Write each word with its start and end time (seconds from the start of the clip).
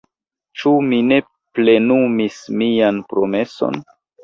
Ĉu 0.61 0.71
mi 0.85 1.01
ne 1.09 1.19
plenumis 1.59 2.41
mian 2.65 3.01
promeson? 3.15 3.81